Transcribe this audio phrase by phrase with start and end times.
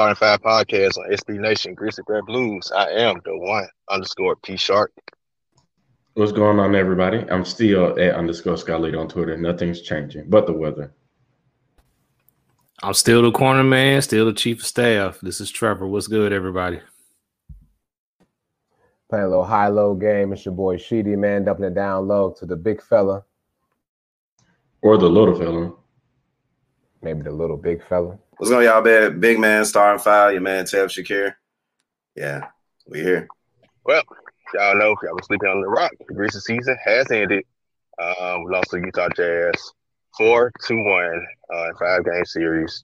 [0.00, 2.72] Starting Five podcast on SB Nation Grizzly Bear Blues.
[2.74, 4.90] I am the one underscore P Shark.
[6.14, 7.18] What's going on, everybody?
[7.30, 9.36] I'm still at underscore Skylead on Twitter.
[9.36, 10.94] Nothing's changing but the weather.
[12.82, 15.20] I'm still the corner man, still the chief of staff.
[15.20, 15.86] This is Trevor.
[15.86, 16.80] What's good, everybody?
[19.10, 20.32] Playing a little high low game.
[20.32, 23.22] It's your boy Sheedy, man, dumping it down low to the big fella.
[24.80, 25.74] Or the little fella.
[27.02, 28.18] Maybe the little big fella.
[28.40, 28.82] What's going on, y'all?
[28.82, 31.34] Bad big man, star and file, your man Tev Shakir.
[32.16, 32.46] Yeah,
[32.86, 33.28] we here.
[33.84, 34.02] Well,
[34.54, 35.92] y'all know y'all was sleeping on the rock.
[36.08, 37.44] The recent season has ended.
[37.98, 39.52] Um, we lost to Utah Jazz
[40.16, 42.82] four to one uh, five game series.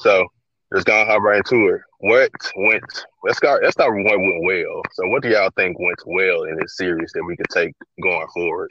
[0.00, 0.26] So
[0.74, 1.80] just gonna hop right into it.
[2.00, 3.06] What went?
[3.24, 3.62] Let's start.
[3.62, 4.82] Let's start with what went well.
[4.92, 7.72] So, what do y'all think went well in this series that we could take
[8.02, 8.70] going forward?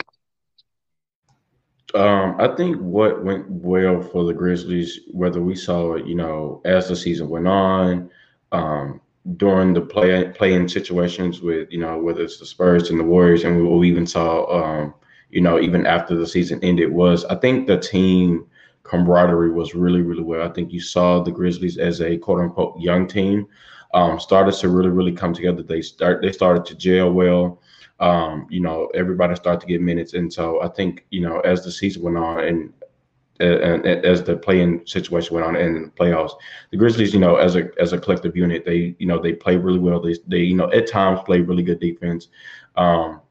[1.96, 6.62] Um, I think what went well for the Grizzlies, whether we saw it, you know,
[6.66, 8.10] as the season went on,
[8.52, 9.00] um,
[9.38, 13.44] during the play playing situations with, you know, whether it's the Spurs and the Warriors,
[13.44, 14.94] and we, we even saw, um,
[15.30, 18.46] you know, even after the season ended, was I think the team
[18.84, 20.48] camaraderie was really, really well.
[20.48, 23.48] I think you saw the Grizzlies as a quote unquote young team
[23.94, 25.64] um, started to really, really come together.
[25.64, 27.62] They start they started to gel well
[28.00, 30.14] um, you know, everybody started to get minutes.
[30.14, 32.74] And so I think, you know, as the season went on and
[33.40, 36.34] and, as the playing situation went on in the playoffs,
[36.72, 39.58] the Grizzlies, you know, as a as a collective unit, they you know they play
[39.58, 40.00] really well.
[40.00, 42.30] They they you know at times play really good defense,
[42.76, 43.22] um,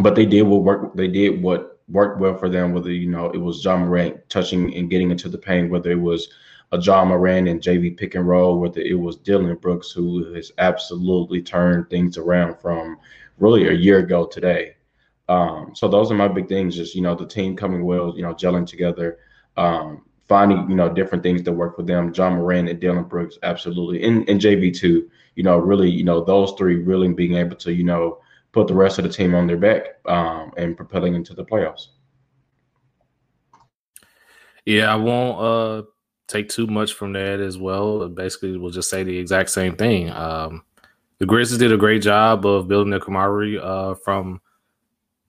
[0.00, 0.94] but they did what work.
[0.94, 2.74] They did what worked well for them.
[2.74, 6.00] Whether you know it was Ja Morant touching and getting into the paint, whether it
[6.00, 6.28] was
[6.72, 10.52] a Ja Morant and JV pick and roll, whether it was Dillon Brooks who has
[10.58, 12.98] absolutely turned things around from
[13.38, 14.74] really a year ago today.
[15.28, 16.76] Um, so those are my big things.
[16.76, 19.18] Just you know, the team coming well, you know, gelling together,
[19.56, 22.12] um, finding you know different things that work for them.
[22.14, 25.10] Ja Morant and Dillon Brooks, absolutely, and, and JV too.
[25.34, 28.20] You know, really, you know, those three really being able to you know
[28.52, 31.88] put the rest of the team on their back um, and propelling into the playoffs.
[34.64, 35.88] Yeah, I won't uh,
[36.26, 38.08] take too much from that as well.
[38.08, 40.10] Basically, we'll just say the exact same thing.
[40.10, 40.62] Um,
[41.18, 44.40] the Grizzlies did a great job of building their camaraderie uh, from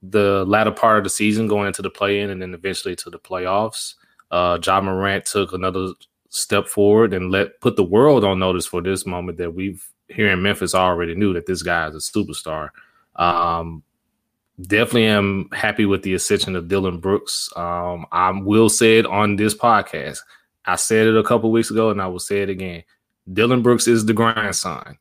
[0.02, 3.18] the latter part of the season, going into the play-in, and then eventually to the
[3.18, 3.94] playoffs.
[4.30, 5.88] Uh, Ja Morant took another
[6.28, 10.30] step forward and let put the world on notice for this moment that we've here
[10.30, 12.70] in Memphis already knew that this guy is a superstar.
[13.16, 13.82] Um,
[14.60, 17.50] definitely am happy with the ascension of Dillon Brooks.
[17.56, 20.20] Um, I will say it on this podcast.
[20.64, 22.84] I said it a couple weeks ago, and I will say it again.
[23.32, 24.98] Dillon Brooks is the grandson.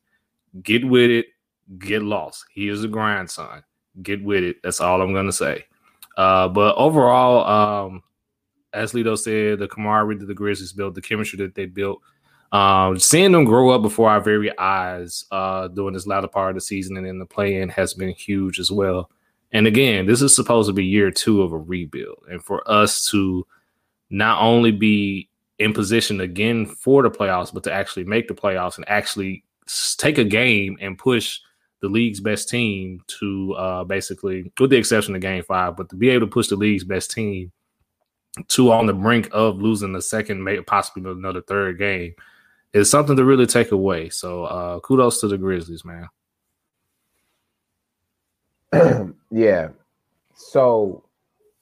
[0.61, 1.27] Get with it,
[1.77, 2.45] get lost.
[2.51, 3.63] He is a grandson.
[4.01, 4.57] Get with it.
[4.63, 5.65] That's all I'm gonna say.
[6.17, 8.03] Uh, but overall, um,
[8.73, 12.01] as Lito said, the camaraderie that the Grizzlies built, the chemistry that they built,
[12.51, 16.55] um, seeing them grow up before our very eyes uh, during this latter part of
[16.55, 19.09] the season and in the play-in has been huge as well.
[19.51, 23.09] And again, this is supposed to be year two of a rebuild, and for us
[23.11, 23.45] to
[24.09, 28.77] not only be in position again for the playoffs, but to actually make the playoffs
[28.77, 29.43] and actually
[29.97, 31.39] take a game and push
[31.81, 35.95] the league's best team to uh, basically, with the exception of game five, but to
[35.95, 37.51] be able to push the league's best team
[38.47, 42.13] to on the brink of losing the second, maybe possibly another third game
[42.73, 44.09] is something to really take away.
[44.09, 46.07] So uh, kudos to the Grizzlies, man.
[49.31, 49.69] yeah.
[50.35, 51.03] So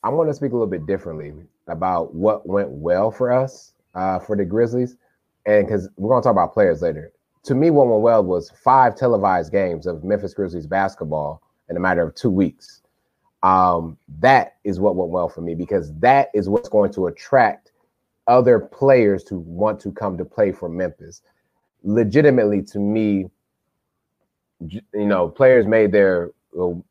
[0.04, 1.34] I want to speak a little bit differently
[1.68, 4.98] about what went well for us uh, for the Grizzlies,
[5.46, 7.12] and because we're going to talk about players later
[7.48, 11.80] to me, what went well was five televised games of Memphis Grizzlies basketball in a
[11.80, 12.82] matter of two weeks.
[13.42, 17.72] Um, that is what went well for me because that is what's going to attract
[18.28, 21.22] other players to want to come to play for Memphis.
[21.84, 23.30] Legitimately, to me,
[24.60, 26.32] you know, players made their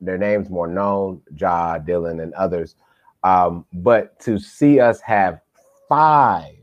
[0.00, 2.76] their names more known, Ja, Dillon, and others.
[3.24, 5.40] Um, but to see us have
[5.86, 6.54] five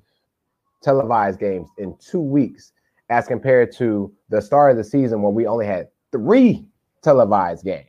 [0.81, 2.72] televised games in two weeks
[3.13, 6.65] as compared to the start of the season where we only had three
[7.03, 7.85] televised games.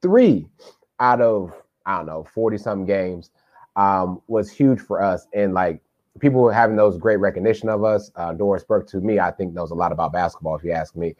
[0.00, 0.46] Three
[1.00, 1.52] out of,
[1.84, 3.30] I don't know, 40 some games
[3.76, 5.26] um, was huge for us.
[5.34, 5.82] And like
[6.18, 8.10] people having those great recognition of us.
[8.16, 10.96] Uh, Doris Burke, to me, I think knows a lot about basketball, if you ask
[10.96, 11.14] me,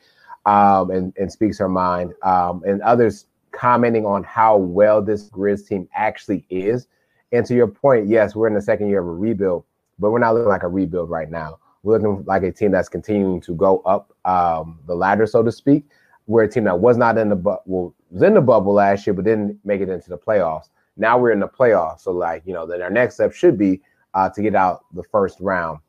[0.47, 2.15] um, and, and speaks her mind.
[2.23, 6.89] Um, and others commenting on how well this Grizz team actually is.
[7.31, 9.65] And to your point, yes, we're in the second year of a rebuild,
[9.99, 11.59] but we're not looking like a rebuild right now.
[11.83, 15.51] We're looking like a team that's continuing to go up um, the ladder, so to
[15.51, 15.85] speak.
[16.27, 19.07] We're a team that was not in the bu- well, was in the bubble last
[19.07, 20.69] year, but didn't make it into the playoffs.
[20.97, 23.81] Now we're in the playoffs, so like you know, then our next step should be
[24.15, 25.81] uh, to get out the first round.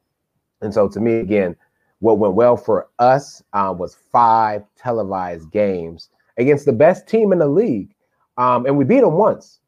[0.61, 1.55] And so, to me, again,
[1.99, 7.39] what went well for us uh, was five televised games against the best team in
[7.39, 7.93] the league,
[8.37, 9.59] um, and we beat them once.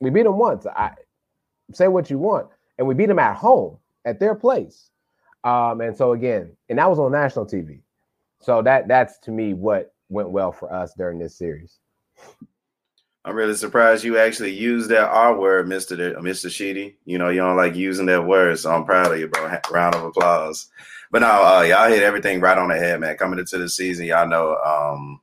[0.00, 0.66] We beat them once.
[0.66, 0.94] I
[1.72, 4.89] say what you want, and we beat them at home at their place.
[5.44, 7.80] Um, and so again, and that was on national TV.
[8.40, 11.78] So that that's to me what went well for us during this series.
[13.24, 16.96] I'm really surprised you actually used that R word, Mister Mister Sheedy.
[17.04, 19.58] You know you don't like using that word, so I'm proud of you, bro.
[19.70, 20.68] Round of applause.
[21.10, 23.16] But no, uh, y'all hit everything right on the head, man.
[23.16, 24.56] Coming into the season, y'all know.
[24.56, 25.20] Um,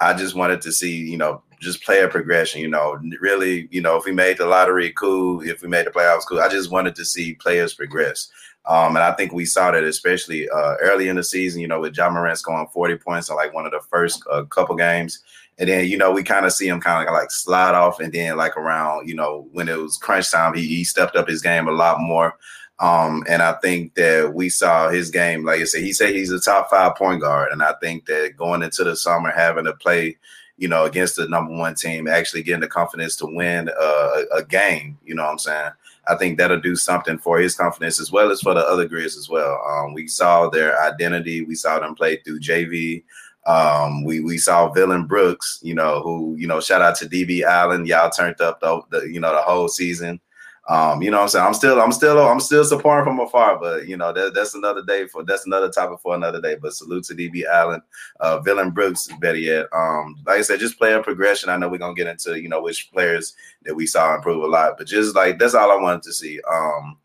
[0.00, 2.60] I just wanted to see, you know, just player progression.
[2.60, 5.42] You know, really, you know, if we made the lottery, cool.
[5.42, 6.40] If we made the playoffs, cool.
[6.40, 8.30] I just wanted to see players progress.
[8.66, 11.80] Um, and I think we saw that especially uh, early in the season, you know,
[11.80, 15.22] with Ja Morant scoring 40 points in like one of the first uh, couple games.
[15.58, 18.00] And then, you know, we kind of see him kind of like slide off.
[18.00, 21.28] And then, like around, you know, when it was crunch time, he, he stepped up
[21.28, 22.36] his game a lot more.
[22.80, 26.32] Um, and I think that we saw his game, like I said, he said he's
[26.32, 27.52] a top five point guard.
[27.52, 30.16] And I think that going into the summer, having to play,
[30.56, 34.42] you know, against the number one team, actually getting the confidence to win uh, a
[34.42, 35.70] game, you know what I'm saying?
[36.06, 39.16] I think that'll do something for his confidence as well as for the other Grizz
[39.18, 39.62] as well.
[39.66, 41.42] Um, we saw their identity.
[41.42, 43.04] We saw them play through JV.
[43.46, 47.42] Um, we we saw Dillon Brooks, you know, who you know, shout out to DB
[47.42, 47.86] Allen.
[47.86, 50.20] Y'all turned up the, the you know the whole season.
[50.66, 51.44] Um, you know I'm saying?
[51.44, 54.82] I'm still, I'm still, I'm still supporting from afar, but you know, that, that's another
[54.82, 56.56] day for that's another topic for another day.
[56.56, 57.82] But salute to DB Allen,
[58.20, 59.66] uh Dillon Brooks, better yet.
[59.72, 61.50] Um, like I said, just player progression.
[61.50, 63.34] I know we're gonna get into, you know, which players
[63.64, 66.40] that we saw improve a lot, but just like that's all I wanted to see.
[66.50, 66.96] Um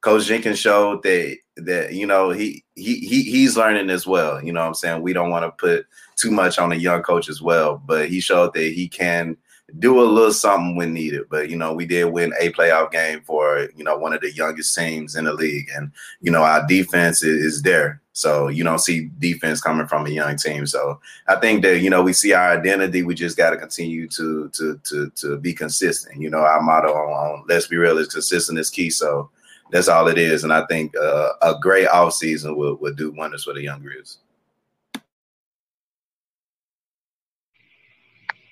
[0.00, 4.42] Coach Jenkins showed that that you know he he he he's learning as well.
[4.42, 5.02] You know I'm saying?
[5.02, 5.86] We don't want to put
[6.16, 9.36] too much on a young coach as well, but he showed that he can
[9.78, 11.28] do a little something when needed.
[11.28, 14.32] But you know, we did win a playoff game for you know one of the
[14.32, 18.00] youngest teams in the league, and you know our defense is, is, there.
[18.12, 20.66] So you don't see defense coming from a young team.
[20.66, 23.02] So I think that you know we see our identity.
[23.02, 26.20] We just got to continue to to to to be consistent.
[26.20, 28.90] You know, our motto on, on let's be real is consistent is key.
[28.90, 29.30] So
[29.70, 30.44] that's all it is.
[30.44, 33.82] And I think uh, a great off season will will do wonders for the young
[33.82, 34.16] Grizz.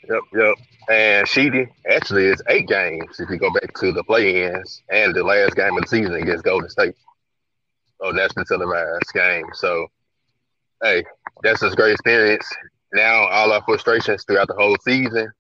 [0.09, 0.55] Yep, yep.
[0.89, 5.25] And Sheedy, actually, it's eight games if you go back to the play-ins and the
[5.25, 6.95] last game of the season against Golden State.
[8.01, 9.47] Oh, national televised game.
[9.55, 9.89] So,
[10.83, 11.05] hey,
[11.43, 12.49] that's a great experience.
[12.93, 15.33] Now, all our frustrations throughout the whole season,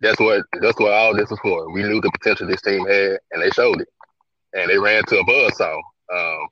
[0.00, 1.72] that's what that's what all this was for.
[1.72, 3.88] We knew the potential this team had, and they showed it.
[4.52, 5.80] And they ran to a buzzsaw.
[6.14, 6.48] Um,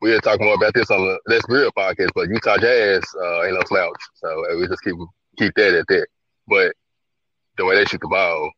[0.00, 3.54] we'll talk more about this on the Let's Real podcast, but Utah Jazz uh, ain't
[3.54, 4.00] no slouch.
[4.14, 4.94] So we just keep
[5.38, 6.06] keep that at that.
[6.46, 6.74] But
[7.56, 8.50] the way they shoot the ball,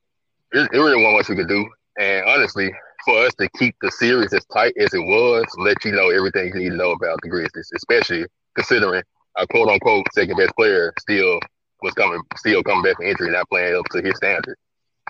[0.53, 1.67] it, it really wasn't much we could do.
[1.99, 2.73] And honestly,
[3.05, 6.49] for us to keep the series as tight as it was, let you know everything
[6.49, 9.03] you need to know about the Grizzlies, especially considering
[9.37, 11.39] our quote unquote second best player still
[11.83, 14.57] was coming, still coming back from injury, not playing up to his standard.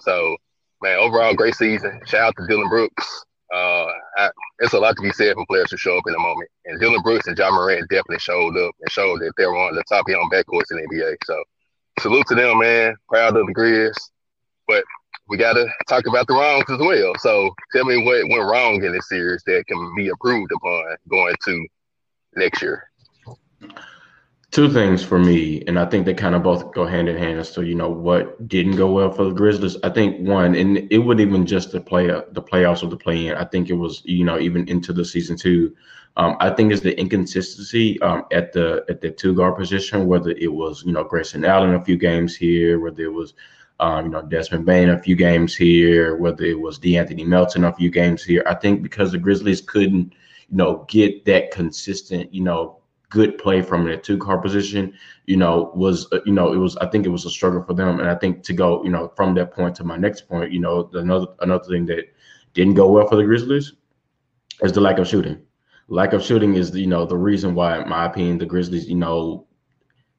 [0.00, 0.36] So,
[0.82, 2.00] man, overall, great season.
[2.06, 3.24] Shout out to Dillon Brooks.
[3.54, 3.86] Uh,
[4.18, 6.50] I, it's a lot to be said for players to show up in the moment.
[6.64, 9.76] And Dillon Brooks and Ja Morant definitely showed up and showed that they were on
[9.76, 11.16] the top young backcourts in the NBA.
[11.24, 11.42] So
[12.00, 12.96] salute to them, man.
[13.08, 13.94] Proud of the Grizz.
[14.66, 14.84] But
[15.28, 17.12] we got to talk about the wrongs as well.
[17.18, 21.34] So tell me what went wrong in this series that can be improved upon going
[21.44, 21.66] to
[22.36, 22.88] next year.
[24.56, 27.38] Two things for me, and I think they kind of both go hand in hand
[27.38, 29.76] as to you know what didn't go well for the Grizzlies.
[29.82, 33.26] I think one, and it would even just the play the playoffs or the play
[33.26, 33.34] in.
[33.34, 35.76] I think it was you know even into the season two.
[36.16, 40.30] Um, I think it's the inconsistency um, at the at the two guard position, whether
[40.30, 43.34] it was you know Grayson Allen a few games here, whether it was
[43.78, 47.74] um, you know Desmond Bane a few games here, whether it was De'Anthony Melton a
[47.74, 48.42] few games here.
[48.46, 50.14] I think because the Grizzlies couldn't
[50.48, 54.92] you know get that consistent you know good play from the two car position,
[55.26, 57.74] you know was uh, you know it was I think it was a struggle for
[57.74, 60.52] them, and I think to go you know from that point to my next point,
[60.52, 62.04] you know another another thing that
[62.54, 63.72] didn't go well for the Grizzlies
[64.62, 65.42] is the lack of shooting
[65.88, 68.96] lack of shooting is you know the reason why, in my opinion, the Grizzlies, you
[68.96, 69.46] know,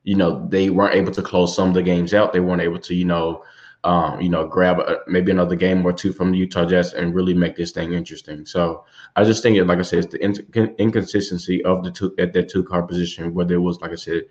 [0.04, 2.34] you know they weren't able to close some of the games out.
[2.34, 3.44] They weren't able to, you know,
[3.84, 7.14] um, you know, grab a, maybe another game or two from the Utah Jazz and
[7.14, 8.46] really make this thing interesting.
[8.46, 12.14] So I just think, it, like I said, it's the in- inconsistency of the two
[12.18, 14.24] at that two card position, whether it was like I said,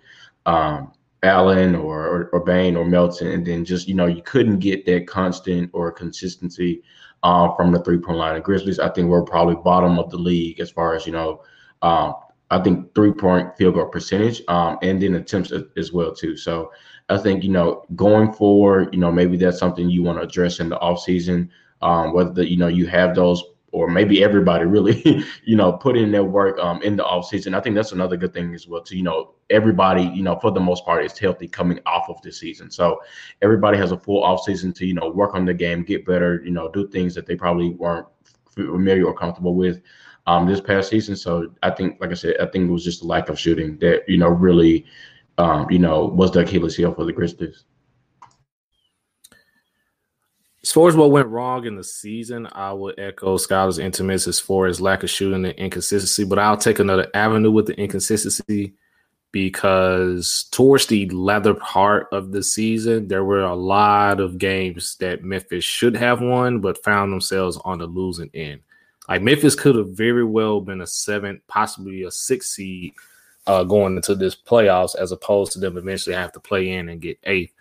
[0.45, 0.91] um,
[1.23, 4.85] Allen or, or or Bane or Melton, and then just you know you couldn't get
[4.85, 6.83] that constant or consistency
[7.23, 8.35] um, from the three point line.
[8.35, 11.43] The Grizzlies, I think, we're probably bottom of the league as far as you know.
[11.81, 12.15] Um,
[12.49, 16.37] I think three point field goal percentage um, and then attempts as well too.
[16.37, 16.71] So
[17.09, 20.59] I think you know going forward, you know maybe that's something you want to address
[20.59, 21.51] in the off season.
[21.81, 25.97] Um, whether the, you know you have those or maybe everybody really, you know, put
[25.97, 27.53] in their work um, in the off season.
[27.53, 28.81] I think that's another good thing as well.
[28.81, 32.21] To you know, everybody, you know, for the most part, is healthy coming off of
[32.21, 32.71] the season.
[32.71, 33.01] So
[33.41, 36.41] everybody has a full off season to you know work on the game, get better,
[36.43, 38.07] you know, do things that they probably weren't
[38.45, 39.81] familiar or comfortable with
[40.27, 41.15] um, this past season.
[41.15, 43.77] So I think, like I said, I think it was just a lack of shooting
[43.79, 44.85] that you know really,
[45.37, 47.63] um, you know, was the Achilles heel for the Grizzlies.
[50.63, 54.39] As far as what went wrong in the season, I would echo Skyler's intimates as
[54.39, 58.73] far as lack of shooting and inconsistency, but I'll take another avenue with the inconsistency
[59.31, 65.23] because towards the latter part of the season, there were a lot of games that
[65.23, 68.59] Memphis should have won, but found themselves on the losing end.
[69.07, 72.93] Like Memphis could have very well been a seven, possibly a six seed
[73.45, 77.01] uh, going into this playoffs, as opposed to them eventually have to play in and
[77.01, 77.53] get eighth.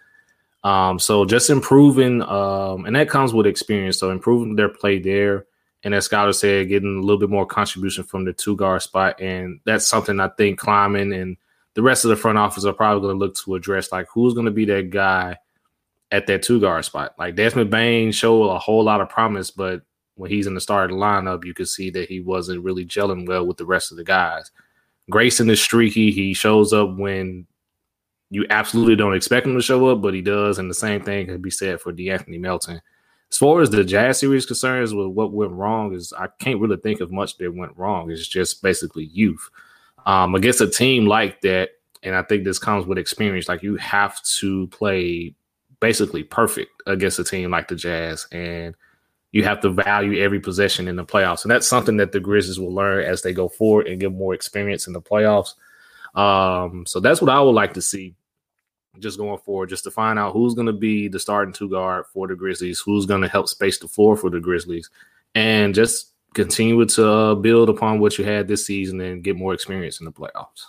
[0.64, 3.98] Um, so just improving, um, and that comes with experience.
[3.98, 5.46] So improving their play there,
[5.84, 9.20] and as Skyler said, getting a little bit more contribution from the two guard spot,
[9.20, 11.36] and that's something I think Kleiman and
[11.74, 13.92] the rest of the front office are probably going to look to address.
[13.92, 15.36] Like who's going to be that guy
[16.10, 17.14] at that two guard spot?
[17.18, 19.82] Like Desmond Bane showed a whole lot of promise, but
[20.16, 23.46] when he's in the starting lineup, you could see that he wasn't really gelling well
[23.46, 24.50] with the rest of the guys.
[25.08, 26.11] Grayson is streaky.
[26.11, 27.46] He shows up when
[28.30, 30.58] you absolutely don't expect him to show up, but he does.
[30.58, 32.80] And the same thing can be said for De'Anthony Melton.
[33.30, 36.76] As far as the Jazz series concerns with what went wrong, is I can't really
[36.76, 38.11] think of much that went wrong.
[38.11, 39.49] It's just basically youth.
[40.06, 41.70] Um, against a team like that,
[42.02, 45.35] and I think this comes with experience, like you have to play
[45.80, 48.26] basically perfect against a team like the Jazz.
[48.30, 48.75] And
[49.33, 51.45] you have to value every possession in the playoffs.
[51.45, 54.35] And that's something that the Grizzlies will learn as they go forward and get more
[54.35, 55.54] experience in the playoffs.
[56.14, 58.14] Um, so that's what I would like to see
[58.99, 62.06] just going forward, just to find out who's going to be the starting two guard
[62.12, 64.88] for the Grizzlies, who's going to help space the floor for the Grizzlies,
[65.35, 69.54] and just continue to uh, build upon what you had this season and get more
[69.54, 70.64] experience in the playoffs.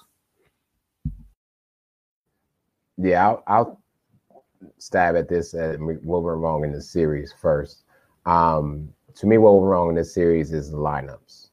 [2.98, 3.82] Yeah, I'll, I'll
[4.78, 7.84] stab at this and what went wrong in the series first.
[8.28, 11.50] Um, to me, what went wrong in this series is the lineups.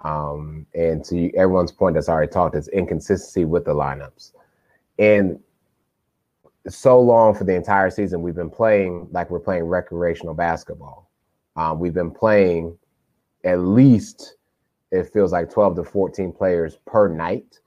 [0.00, 4.32] Um, and to everyone's point that's already talked, is inconsistency with the lineups.
[4.98, 5.38] And
[6.68, 11.10] so long for the entire season, we've been playing like we're playing recreational basketball.
[11.56, 12.78] Um, we've been playing
[13.44, 14.36] at least
[14.90, 17.58] it feels like 12 to 14 players per night.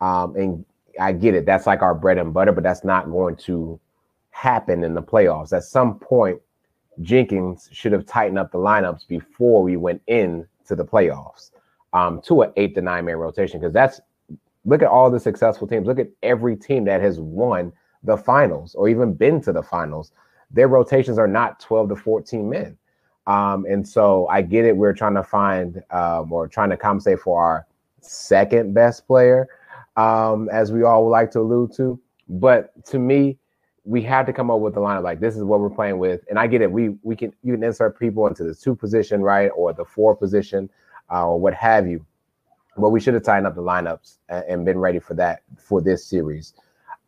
[0.00, 0.64] Um, and
[1.00, 3.78] I get it, that's like our bread and butter, but that's not going to
[4.30, 5.52] happen in the playoffs.
[5.52, 6.40] At some point,
[7.02, 11.50] Jenkins should have tightened up the lineups before we went in to the playoffs
[11.92, 14.00] um, to an eight to nine man rotation because that's
[14.64, 15.86] look at all the successful teams.
[15.86, 17.72] Look at every team that has won
[18.02, 20.12] the finals or even been to the finals.
[20.50, 22.76] Their rotations are not 12 to 14 men.
[23.26, 24.76] Um, and so I get it.
[24.76, 27.66] We're trying to find um, or trying to compensate for our
[28.00, 29.48] second best player,
[29.96, 31.98] um, as we all would like to allude to.
[32.28, 33.38] But to me,
[33.86, 36.22] we had to come up with a lineup like this is what we're playing with.
[36.28, 36.70] And I get it.
[36.70, 40.14] We we can you can insert people into the two position, right, or the four
[40.16, 40.68] position,
[41.10, 42.04] uh, or what have you.
[42.76, 45.80] But we should have tightened up the lineups and, and been ready for that for
[45.80, 46.52] this series.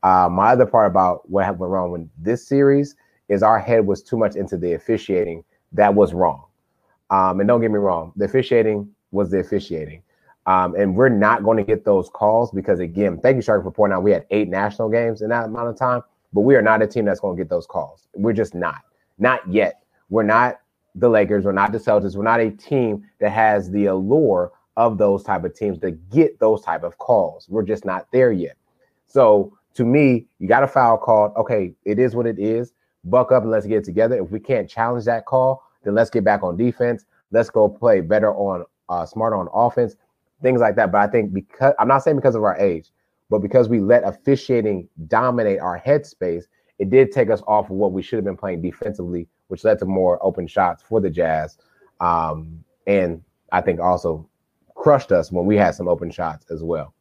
[0.02, 2.94] Uh, my other part about what went wrong with this series
[3.28, 6.44] is our head was too much into the officiating that was wrong.
[7.10, 10.02] Um, and don't get me wrong, the officiating was the officiating.
[10.46, 13.70] Um, and we're not going to get those calls because, again, thank you, Shark, for
[13.70, 16.02] pointing out we had eight national games in that amount of time.
[16.32, 18.08] But we are not a team that's going to get those calls.
[18.14, 18.82] We're just not.
[19.18, 19.82] Not yet.
[20.10, 20.60] We're not
[20.94, 21.44] the Lakers.
[21.44, 22.16] We're not the Celtics.
[22.16, 26.38] We're not a team that has the allure of those type of teams to get
[26.38, 27.46] those type of calls.
[27.48, 28.56] We're just not there yet.
[29.06, 31.32] So to me, you got a foul called.
[31.36, 32.72] Okay, it is what it is.
[33.04, 34.22] Buck up and let's get together.
[34.22, 37.04] If we can't challenge that call, then let's get back on defense.
[37.30, 39.96] Let's go play better on uh, smarter on offense,
[40.42, 40.92] things like that.
[40.92, 42.90] But I think because I'm not saying because of our age,
[43.30, 46.44] but because we let officiating dominate our headspace,
[46.78, 49.78] it did take us off of what we should have been playing defensively, which led
[49.80, 51.58] to more open shots for the Jazz.
[52.00, 54.28] Um, and I think also
[54.74, 56.94] crushed us when we had some open shots as well.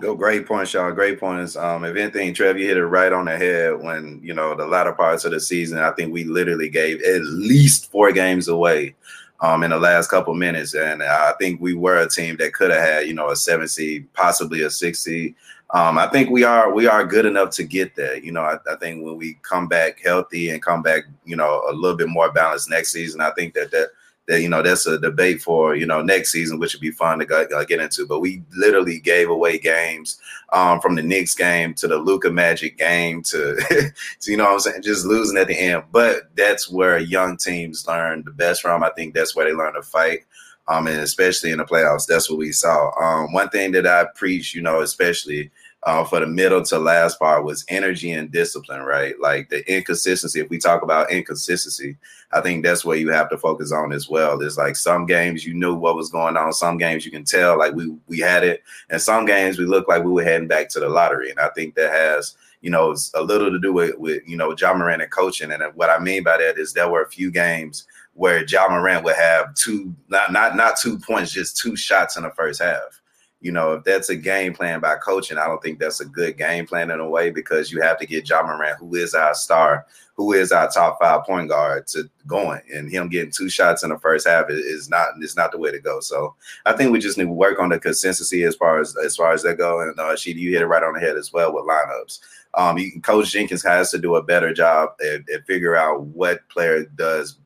[0.00, 0.92] No, great points, y'all.
[0.92, 1.56] Great points.
[1.56, 4.66] Um, if anything, Trev, you hit it right on the head when you know the
[4.66, 5.78] latter parts of the season.
[5.78, 8.94] I think we literally gave at least four games away
[9.40, 10.74] um, in the last couple minutes.
[10.74, 13.68] And I think we were a team that could have had, you know, a seven
[13.68, 15.34] seed, possibly a six seed.
[15.70, 18.16] Um, I think we are we are good enough to get there.
[18.16, 21.62] You know, I, I, think when we come back healthy and come back, you know,
[21.68, 23.90] a little bit more balanced next season, I think that that
[24.28, 27.18] that you know that's a debate for you know next season, which would be fun
[27.18, 28.06] to uh, get into.
[28.06, 30.20] But we literally gave away games
[30.52, 33.90] um, from the Knicks game to the Luka Magic game to, to,
[34.30, 35.84] you know what I'm saying, just losing at the end.
[35.90, 38.84] But that's where young teams learn the best from.
[38.84, 40.20] I think that's where they learn to fight.
[40.68, 42.90] Um, and especially in the playoffs, that's what we saw.
[43.00, 45.50] Um, one thing that I preach, you know, especially
[45.84, 49.14] uh, for the middle to last part was energy and discipline, right?
[49.20, 50.40] Like the inconsistency.
[50.40, 51.96] If we talk about inconsistency,
[52.32, 54.36] I think that's where you have to focus on as well.
[54.36, 57.56] There's like some games you knew what was going on, some games you can tell
[57.56, 60.68] like we we had it, and some games we look like we were heading back
[60.70, 61.30] to the lottery.
[61.30, 64.54] And I think that has you know a little to do with with you know
[64.58, 65.52] Ja Morant and coaching.
[65.52, 69.04] And what I mean by that is there were a few games where Ja Morant
[69.04, 72.97] would have two not not not two points, just two shots in the first half
[73.40, 76.36] you know, if that's a game plan by coaching, I don't think that's a good
[76.36, 79.32] game plan in a way because you have to get Ja Morant, who is our
[79.34, 83.84] star, who is our top five point guard, to going, and him getting two shots
[83.84, 86.00] in the first half is not is not the way to go.
[86.00, 86.34] So
[86.66, 89.32] I think we just need to work on the consistency as far as as far
[89.32, 89.80] as that go.
[89.80, 92.18] And uh, Sheedy, you hit it right on the head as well with lineups.
[92.54, 96.48] Um, you, Coach Jenkins has to do a better job at, at figure out what
[96.48, 97.38] player does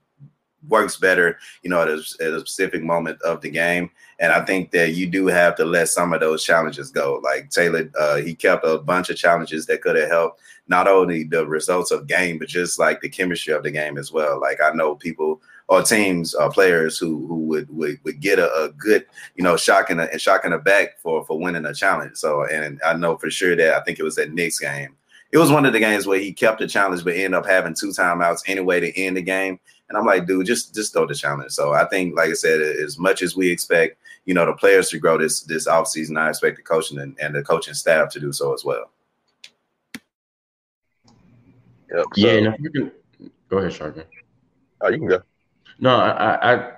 [0.68, 3.90] works better, you know, at a, at a, specific moment of the game.
[4.18, 7.20] And I think that you do have to let some of those challenges go.
[7.22, 11.24] Like Taylor, uh, he kept a bunch of challenges that could have helped not only
[11.24, 14.40] the results of game, but just like the chemistry of the game as well.
[14.40, 18.52] Like I know people or teams or players who who would would, would get a,
[18.62, 22.16] a good, you know, and shocking a back for for winning a challenge.
[22.16, 24.96] So and I know for sure that I think it was that Knicks game.
[25.32, 27.74] It was one of the games where he kept the challenge, but ended up having
[27.74, 29.58] two timeouts anyway to end the game.
[29.92, 31.52] And I'm like, dude, just just throw the challenge.
[31.52, 34.88] So I think, like I said, as much as we expect, you know, the players
[34.88, 38.20] to grow this this offseason, I expect the coaching and, and the coaching staff to
[38.20, 38.90] do so as well.
[41.94, 42.92] Yep, so, yeah, no, you can
[43.50, 44.04] go ahead, Sharkin.
[44.80, 45.22] Oh, you can go.
[45.78, 46.72] No, I, I, I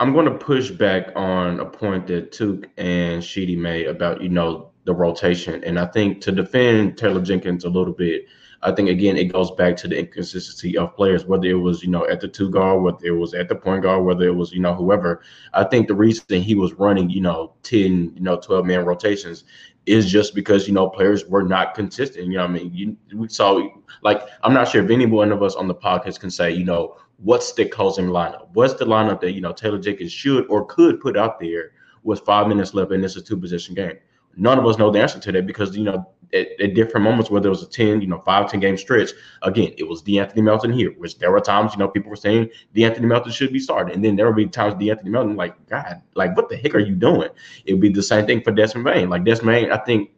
[0.00, 4.28] I'm going to push back on a point that Took and Sheedy made about you
[4.28, 8.26] know the rotation, and I think to defend Taylor Jenkins a little bit,
[8.64, 11.90] I think again it goes back to the inconsistency of players, whether it was you
[11.90, 14.52] know at the two guard, whether it was at the point guard, whether it was
[14.52, 15.22] you know whoever.
[15.52, 19.44] I think the reason he was running you know ten you know twelve man rotations
[19.86, 22.26] is just because you know players were not consistent.
[22.26, 23.68] You know, I mean, you, we saw
[24.02, 26.64] like I'm not sure if any one of us on the podcast can say you
[26.64, 30.64] know what's the closing lineup, what's the lineup that you know Taylor Jenkins should or
[30.66, 31.72] could put out there
[32.04, 33.98] with five minutes left and it's a two position game.
[34.36, 37.30] None of us know the answer to that because you know at, at, different moments,
[37.30, 39.10] whether it was a 10, you know, five, 10 game stretch,
[39.42, 42.48] again, it was De'Anthony Melton here, which there were times, you know, people were saying
[42.74, 43.94] De'Anthony Melton should be started.
[43.94, 46.80] And then there would be times De'Anthony Melton, like, God, like, what the heck are
[46.80, 47.28] you doing?
[47.66, 49.10] It would be the same thing for Desmond Bane.
[49.10, 50.10] Like, Desmond Bane, I think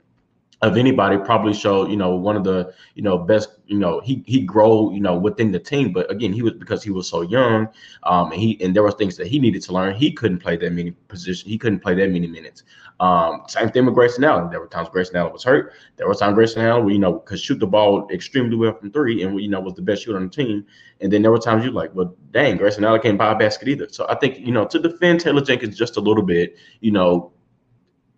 [0.65, 4.23] of anybody probably showed you know one of the you know best you know he
[4.27, 5.93] he grow you know within the team.
[5.93, 7.69] But again he was because he was so young
[8.05, 9.95] um and he and there were things that he needed to learn.
[9.95, 12.63] He couldn't play that many positions he couldn't play that many minutes.
[12.99, 14.49] Um same thing with Grayson Allen.
[14.51, 15.75] There were times Grayson Allen was hurt.
[15.97, 19.23] There were times Grayson Allen you know could shoot the ball extremely well from three
[19.23, 20.65] and you know was the best shooter on the team.
[21.01, 23.69] And then there were times you're like well dang Grayson Allen can't buy a basket
[23.69, 23.89] either.
[23.91, 27.34] So I think you know to defend Taylor Jenkins just a little bit you know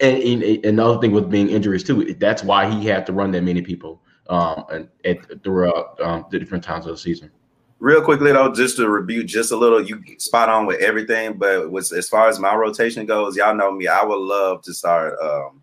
[0.00, 3.42] and, and, another thing with being injuries too, that's why he had to run that
[3.42, 7.30] many people um, and at, throughout um, the different times of the season.
[7.78, 11.34] Real quickly though, just to review just a little, you spot on with everything.
[11.34, 13.86] But with, as far as my rotation goes, y'all know me.
[13.86, 15.62] I would love to start um,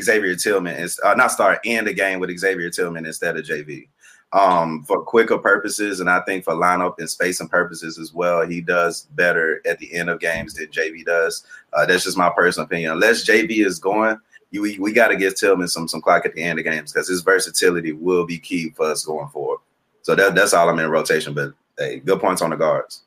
[0.00, 0.80] Xavier Tillman.
[0.80, 3.88] It's uh, not start in the game with Xavier Tillman instead of JV
[4.32, 8.46] um, for quicker purposes, and I think for lineup and spacing purposes as well.
[8.46, 11.44] He does better at the end of games than JV does.
[11.72, 12.92] Uh, that's just my personal opinion.
[12.92, 14.18] Unless JV is going,
[14.50, 16.92] you, we, we got to give Tillman some some clock at the end of games
[16.92, 19.60] because his versatility will be key for us going forward.
[20.02, 21.34] So that, that's all I'm in rotation.
[21.34, 23.02] But hey, good points on the guards.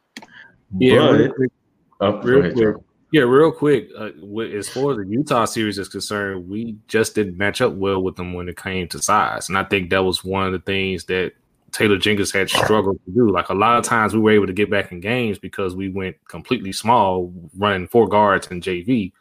[0.77, 1.51] Yeah, real quick.
[1.99, 2.83] Uh, real quick.
[3.11, 3.89] Yeah, real quick.
[3.97, 8.01] Uh, as far as the Utah series is concerned, we just didn't match up well
[8.01, 10.59] with them when it came to size, and I think that was one of the
[10.59, 11.33] things that
[11.71, 13.29] Taylor Jenkins had struggled to do.
[13.29, 15.89] Like a lot of times, we were able to get back in games because we
[15.89, 19.11] went completely small, running four guards and JV.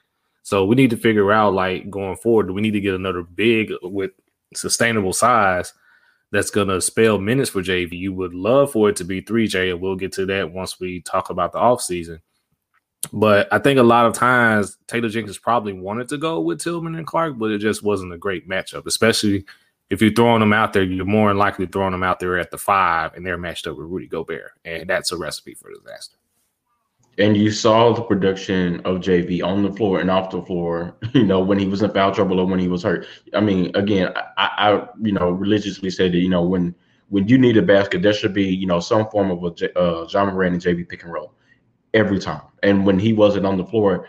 [0.43, 3.23] So we need to figure out, like going forward, do we need to get another
[3.23, 4.13] big with
[4.55, 5.73] sustainable size
[6.33, 7.93] that's going to spell minutes for JV.
[7.93, 11.01] You would love for it to be 3J, and we'll get to that once we
[11.01, 12.21] talk about the offseason.
[13.13, 16.95] But I think a lot of times Taylor Jenkins probably wanted to go with Tillman
[16.95, 19.45] and Clark, but it just wasn't a great matchup, especially
[19.89, 22.51] if you're throwing them out there, you're more than likely throwing them out there at
[22.51, 24.53] the five and they're matched up with Rudy Gobert.
[24.65, 26.17] And that's a recipe for disaster.
[27.19, 31.25] And you saw the production of JV on the floor and off the floor, you
[31.25, 33.07] know, when he was in foul trouble or when he was hurt.
[33.35, 36.75] I mean, again, I, I you know, religiously say that, you know, when
[37.09, 40.07] when you need a basket, there should be, you know, some form of a uh,
[40.09, 41.35] Ja Morant and JV pick and roll
[41.95, 42.43] every time.
[42.63, 44.07] And when he wasn't on the floor,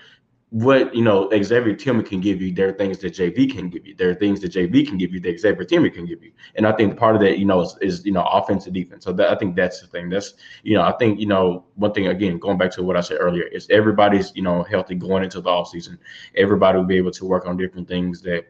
[0.51, 3.87] what you know Xavier Tillman can give you, there are things that JV can give
[3.87, 3.95] you.
[3.95, 6.33] There are things that JV can give you that Xavier Tillman can give you.
[6.55, 9.05] And I think part of that, you know, is, is you know offense and defense.
[9.05, 10.09] So that, I think that's the thing.
[10.09, 13.01] That's you know I think you know one thing again going back to what I
[13.01, 15.97] said earlier is everybody's you know healthy going into the off season.
[16.35, 18.43] Everybody will be able to work on different things that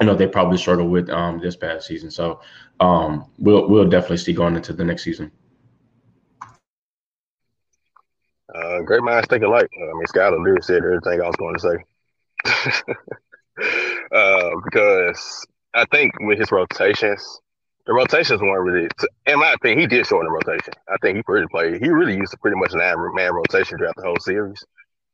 [0.00, 2.10] you know they probably struggled with um this past season.
[2.10, 2.42] So
[2.80, 5.32] um we'll we'll definitely see going into the next season.
[8.54, 9.70] Uh, great minds think alike.
[9.74, 11.76] I mean, Skylar literally said everything I was going to say.
[14.12, 17.40] uh, because I think with his rotations,
[17.86, 18.88] the rotations weren't really,
[19.26, 20.74] in my opinion, he did shorten the rotation.
[20.88, 23.96] I think he pretty played, he really used pretty much an average man rotation throughout
[23.96, 24.62] the whole series.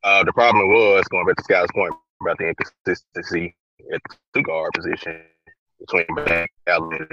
[0.03, 3.55] Uh, the problem was, going back to Scott's point about the inconsistency
[3.92, 5.22] at the two guard position
[5.79, 6.07] between
[6.66, 7.09] Allen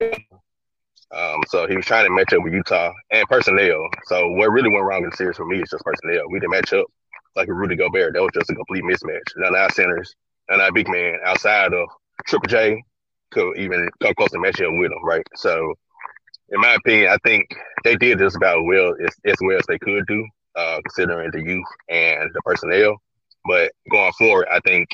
[0.00, 0.35] and
[1.16, 3.88] um, so he was trying to match up with Utah and personnel.
[4.04, 6.28] So what really went wrong in the series for me is just personnel.
[6.28, 6.86] We didn't match up
[7.34, 8.14] like a Rudy Gobert.
[8.14, 9.22] That was just a complete mismatch.
[9.36, 10.14] None of our centers,
[10.50, 11.88] none of our big man outside of
[12.26, 12.82] Triple J
[13.32, 15.26] could even come close to matching up with him, right?
[15.34, 15.74] So
[16.50, 17.46] in my opinion, I think
[17.84, 21.42] they did just about well as, as well as they could do, uh, considering the
[21.42, 22.96] youth and the personnel.
[23.46, 24.88] But going forward, I think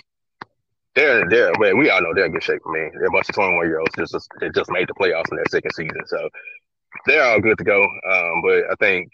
[0.94, 2.60] they're they're man, we all know they're in good shape.
[2.66, 5.36] Man, they're a bunch of 21 year olds just they just made the playoffs in
[5.36, 6.28] their second season, so
[7.06, 7.82] they're all good to go.
[7.82, 9.10] Um, but I think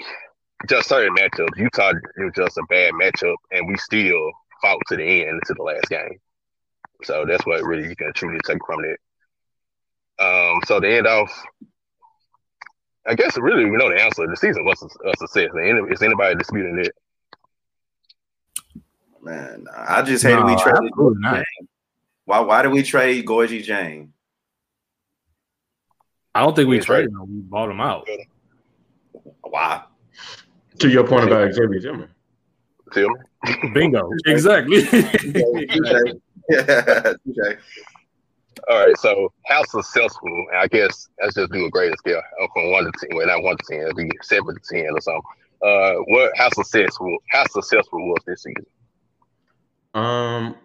[0.69, 5.27] just certain matchups, Utah was just a bad matchup, and we still fought to the
[5.27, 6.19] end to the last game.
[7.05, 8.99] So that's what really you can truly take from it.
[10.19, 11.45] Um, so the end off,
[13.07, 14.27] I guess really we know the answer.
[14.27, 15.51] The season was a, a success.
[15.55, 16.93] Is anybody disputing it?
[19.29, 20.91] Man, I just hated no, we traded.
[22.25, 22.41] Why?
[22.41, 24.09] Why did we trade Gorgui Dieng?
[26.35, 27.21] I don't think we, we traded him.
[27.29, 28.09] We bought him out.
[29.43, 29.83] Why?
[30.79, 32.09] To your point about Xavier Tillman.
[32.95, 33.23] Tillman.
[33.75, 34.09] Bingo.
[34.25, 34.79] exactly.
[36.49, 36.63] yeah.
[38.71, 38.97] All right.
[38.97, 40.47] So how successful?
[40.57, 42.23] I guess let's just do a greater scale
[42.55, 43.15] from one to ten.
[43.15, 43.81] Well, not one to ten.
[43.83, 45.23] It'll be seven to ten or something.
[45.63, 46.33] Uh, what?
[46.35, 47.15] How successful?
[47.31, 48.65] How successful was this season?
[49.95, 50.57] Um,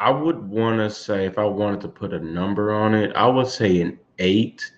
[0.00, 3.26] I would want to say if I wanted to put a number on it, I
[3.26, 4.70] would say an eight.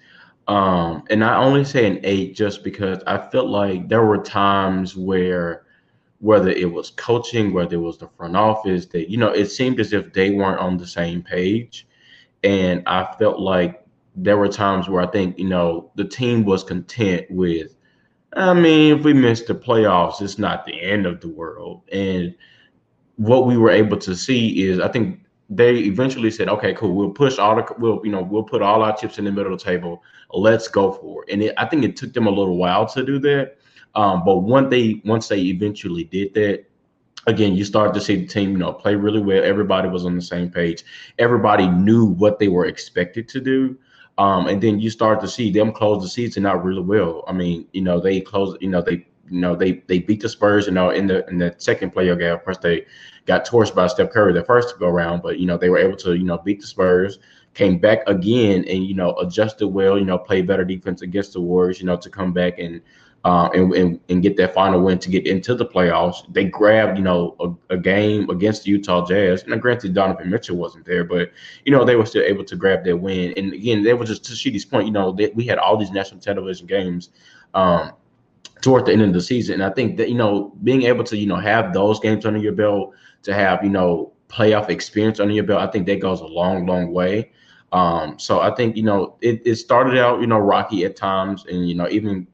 [0.48, 4.96] Um, and I only say an eight just because I felt like there were times
[4.96, 5.64] where
[6.20, 9.80] whether it was coaching, whether it was the front office, that you know, it seemed
[9.80, 11.86] as if they weren't on the same page.
[12.42, 13.84] And I felt like
[14.16, 17.74] there were times where I think, you know, the team was content with,
[18.34, 21.82] I mean, if we miss the playoffs, it's not the end of the world.
[21.92, 22.34] And
[23.20, 27.10] what we were able to see is I think they eventually said, okay, cool, we'll
[27.10, 29.58] push all the we'll you know we'll put all our chips in the middle of
[29.58, 30.02] the table.
[30.32, 31.32] Let's go for it.
[31.34, 33.58] And it, I think it took them a little while to do that.
[33.94, 36.64] Um, but once they once they eventually did that,
[37.26, 39.44] again, you started to see the team, you know, play really well.
[39.44, 40.82] Everybody was on the same page.
[41.18, 43.76] Everybody knew what they were expected to do.
[44.16, 47.24] Um, and then you start to see them close the season out really well.
[47.26, 50.28] I mean, you know, they closed, you know, they you know they they beat the
[50.28, 50.66] Spurs.
[50.66, 52.86] You know in the in the second playoff game, of course they
[53.26, 55.96] got torched by Steph Curry the first go around, but you know they were able
[55.98, 57.18] to you know beat the Spurs,
[57.54, 59.98] came back again and you know adjusted well.
[59.98, 61.80] You know play better defense against the Warriors.
[61.80, 62.80] You know to come back and.
[63.22, 66.24] Uh, and, and, and get that final win to get into the playoffs.
[66.32, 69.42] They grabbed, you know, a, a, game against the Utah Jazz.
[69.42, 71.30] And granted, Donovan Mitchell wasn't there, but
[71.66, 73.34] you know they were still able to grab that win.
[73.36, 74.86] And again, they were just to Sheedy's point.
[74.86, 77.10] You know, they, we had all these national television games
[77.54, 77.92] um,
[78.60, 79.54] toward the end of the season.
[79.54, 82.38] And I think that, you know, being able to, you know, have those games under
[82.38, 86.20] your belt, to have, you know, playoff experience under your belt, I think that goes
[86.20, 87.32] a long, long way.
[87.72, 91.44] Um, so I think, you know, it, it started out, you know, rocky at times
[91.46, 92.26] and, you know, even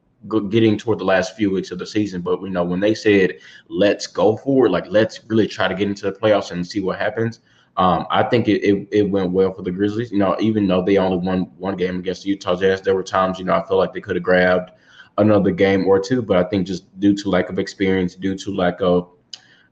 [0.49, 2.21] getting toward the last few weeks of the season.
[2.21, 3.37] But, you know, when they said,
[3.69, 6.99] let's go forward, like, let's really try to get into the playoffs and see what
[6.99, 7.39] happens.
[7.77, 10.11] Um, I think it, it, it, went well for the Grizzlies.
[10.11, 13.03] You know, even though they only won one game against the Utah Jazz, there were
[13.03, 14.71] times, you know, I feel like they could have grabbed
[15.17, 16.21] another game or two.
[16.21, 19.09] But I think just due to lack of experience, due to lack of,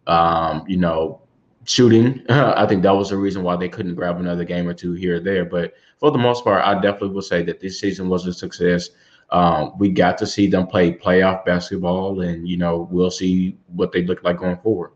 [0.08, 1.22] um, you know,
[1.66, 4.94] shooting, I think that was the reason why they couldn't grab another game or two
[4.94, 5.46] here or there.
[5.46, 8.90] But for the most part, I definitely will say that this season was a success.
[9.32, 13.92] Um, we got to see them play playoff basketball, and you know, we'll see what
[13.92, 14.92] they look like going forward.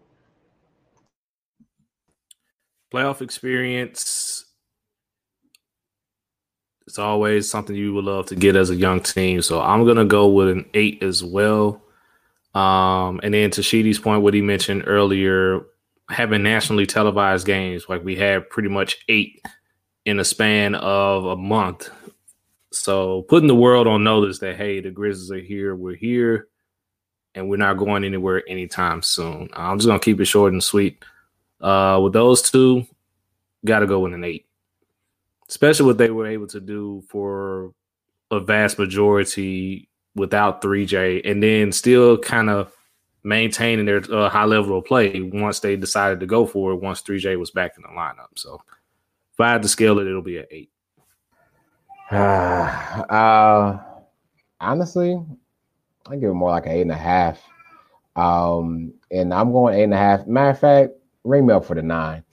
[2.94, 4.39] Playoff experience
[6.90, 9.44] it's always something you would love to get as a young team.
[9.44, 11.84] So I'm gonna go with an eight as well.
[12.56, 15.62] Um, and then to Sheedy's point, what he mentioned earlier,
[16.10, 19.42] having nationally televised games, like we had pretty much eight
[20.06, 21.90] in a span of a month
[22.72, 26.50] So putting the world on notice that hey, the Grizzlies are here, we're here,
[27.36, 29.50] and we're not going anywhere anytime soon.
[29.54, 31.04] I'm just gonna keep it short and sweet.
[31.62, 32.86] Uh, with those two,
[33.66, 34.48] got to go with an eight,
[35.50, 37.74] especially what they were able to do for
[38.32, 42.72] a vast majority without 3J, and then still kind of
[43.24, 46.82] maintaining their uh, high level of play once they decided to go for it.
[46.82, 48.62] Once 3J was back in the lineup, so
[49.34, 50.70] if I had to scale it, it'll be an eight.
[52.12, 53.78] uh,
[54.60, 55.22] honestly,
[56.08, 57.42] I give it more like an eight and a half.
[58.16, 60.28] Um, and I'm going eight and a half.
[60.28, 60.92] Matter of fact,
[61.24, 62.24] ring me up for the nine.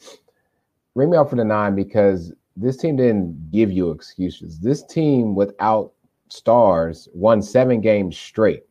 [0.94, 4.58] Ring me up for the nine because this team didn't give you excuses.
[4.58, 5.92] This team without
[6.28, 8.64] stars won seven games straight.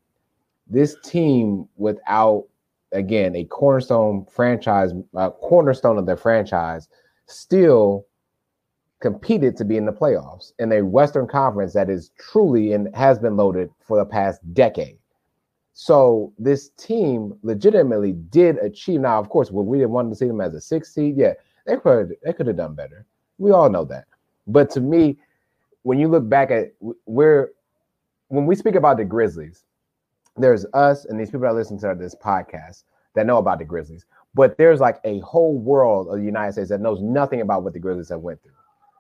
[0.68, 2.46] This team without
[2.92, 6.88] again a cornerstone franchise, a cornerstone of their franchise,
[7.28, 8.06] still
[9.00, 13.20] competed to be in the playoffs in a Western Conference that is truly and has
[13.20, 14.98] been loaded for the past decade.
[15.74, 19.02] So this team legitimately did achieve.
[19.02, 21.34] Now, of course, we didn't want to see them as a six seed, yeah,
[21.68, 23.06] they could they could have done better.
[23.38, 24.06] We all know that.
[24.48, 25.18] But to me,
[25.84, 26.74] when you look back at
[27.06, 27.52] where
[28.30, 29.64] when we speak about the Grizzlies,
[30.38, 34.06] there's us and these people that listen to this podcast that know about the Grizzlies.
[34.34, 37.74] But there's like a whole world of the United States that knows nothing about what
[37.74, 38.52] the Grizzlies have went through.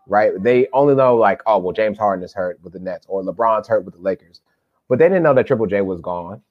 [0.07, 0.31] Right?
[0.41, 3.67] They only know like, oh, well, James Harden is hurt with the Nets or LeBron's
[3.67, 4.41] hurt with the Lakers.
[4.87, 6.41] But they didn't know that Triple J was gone.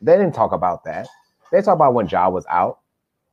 [0.00, 1.06] They didn't talk about that.
[1.52, 2.80] They talk about when Ja was out.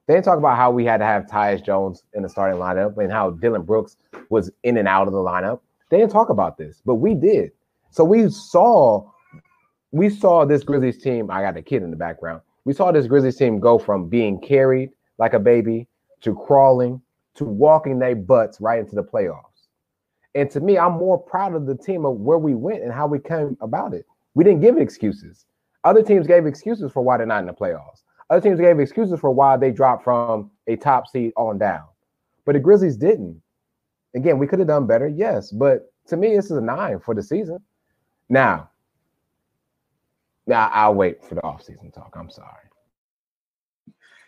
[0.08, 2.98] They didn't talk about how we had to have Tyus Jones in the starting lineup
[2.98, 3.98] and how Dillon Brooks
[4.30, 5.62] was in and out of the lineup.
[5.90, 7.52] They didn't talk about this, but we did.
[7.90, 9.10] So we saw
[9.92, 11.32] we saw this Grizzlies team.
[11.32, 12.42] I got a kid in the background.
[12.66, 15.88] We saw this Grizzlies team go from being carried like a baby
[16.22, 17.02] to crawling
[17.36, 19.70] to walking their butts right into the playoffs.
[20.34, 23.08] And to me, I'm more proud of the team of where we went and how
[23.08, 24.06] we came about it.
[24.34, 25.46] We didn't give excuses.
[25.86, 28.04] Other teams gave excuses for why they're not in the playoffs.
[28.30, 31.84] Other teams gave excuses for why they dropped from a top seed on down.
[32.46, 33.42] But the Grizzlies didn't.
[34.16, 35.52] Again, we could have done better, yes.
[35.52, 37.60] But to me, this is a nine for the season.
[38.30, 38.70] Now,
[40.48, 42.16] now I'll wait for the offseason talk.
[42.18, 42.66] I'm sorry.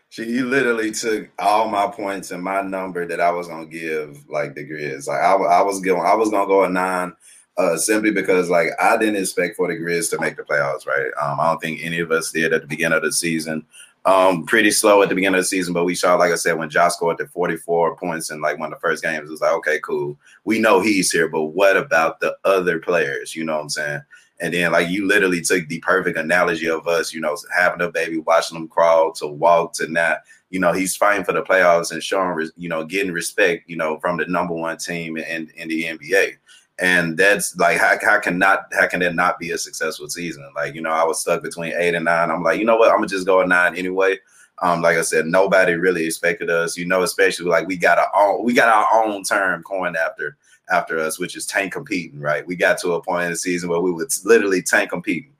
[0.10, 4.28] She you literally took all my points and my number that I was gonna give
[4.30, 5.08] like the Grizz.
[5.08, 7.14] Like I, I was going, I was gonna go a nine
[7.58, 11.12] uh, simply because like I didn't expect for the Grizz to make the playoffs, right?
[11.22, 13.66] Um, I don't think any of us did at the beginning of the season.
[14.08, 16.58] Um, pretty slow at the beginning of the season, but we saw, like I said,
[16.58, 19.42] when Josh scored the 44 points in like one of the first games, it was
[19.42, 20.18] like, okay, cool.
[20.46, 23.36] We know he's here, but what about the other players?
[23.36, 24.02] You know what I'm saying?
[24.40, 27.92] And then, like, you literally took the perfect analogy of us, you know, having a
[27.92, 30.20] baby, watching them crawl to walk to not,
[30.52, 34.00] you know, he's fighting for the playoffs and showing, you know, getting respect, you know,
[34.00, 36.38] from the number one team in, in the NBA
[36.80, 40.48] and that's like how, how can not how can that not be a successful season?
[40.56, 42.30] Like you know i was stuck between eight and nine.
[42.30, 42.90] I'm like you know what?
[42.90, 44.20] I'm gonna just go nine anyway.
[44.62, 48.12] Um like i said nobody really expected us you know especially like we got our
[48.16, 50.36] own we got our own term coined after
[50.72, 52.46] after us which is tank competing right?
[52.46, 55.34] We got to a point in the season where we would literally tank competing.